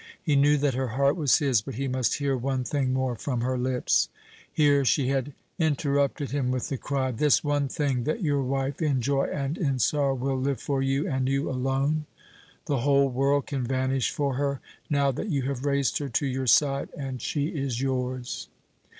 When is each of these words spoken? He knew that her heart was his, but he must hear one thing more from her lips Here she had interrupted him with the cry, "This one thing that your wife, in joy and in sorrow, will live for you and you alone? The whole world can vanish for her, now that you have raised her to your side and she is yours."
He 0.23 0.35
knew 0.35 0.57
that 0.57 0.73
her 0.73 0.87
heart 0.97 1.15
was 1.15 1.37
his, 1.37 1.61
but 1.61 1.75
he 1.75 1.87
must 1.87 2.15
hear 2.15 2.35
one 2.35 2.63
thing 2.63 2.91
more 2.91 3.15
from 3.15 3.41
her 3.41 3.55
lips 3.55 4.09
Here 4.51 4.83
she 4.83 5.09
had 5.09 5.33
interrupted 5.59 6.31
him 6.31 6.49
with 6.49 6.69
the 6.69 6.77
cry, 6.79 7.11
"This 7.11 7.43
one 7.43 7.67
thing 7.67 8.03
that 8.05 8.23
your 8.23 8.41
wife, 8.41 8.81
in 8.81 8.99
joy 8.99 9.25
and 9.31 9.59
in 9.59 9.77
sorrow, 9.77 10.15
will 10.15 10.39
live 10.39 10.59
for 10.59 10.81
you 10.81 11.07
and 11.07 11.29
you 11.29 11.51
alone? 11.51 12.07
The 12.65 12.79
whole 12.79 13.09
world 13.09 13.45
can 13.45 13.63
vanish 13.63 14.09
for 14.09 14.37
her, 14.37 14.59
now 14.89 15.11
that 15.11 15.29
you 15.29 15.43
have 15.43 15.65
raised 15.65 15.99
her 15.99 16.09
to 16.09 16.25
your 16.25 16.47
side 16.47 16.89
and 16.97 17.21
she 17.21 17.49
is 17.49 17.79
yours." 17.79 18.49